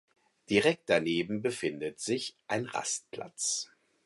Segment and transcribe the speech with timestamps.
[0.49, 3.69] Direkt daneben befindet sich ein Rastplatz.